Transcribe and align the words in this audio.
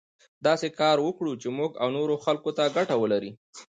داسې 0.47 0.67
کار 0.79 0.97
وکړو 1.01 1.31
چې 1.41 1.47
موږ 1.57 1.71
او 1.81 1.87
نورو 1.97 2.15
خلکو 2.25 2.49
ته 2.57 2.63
ګټه 2.77 2.95
ولري. 3.01 3.31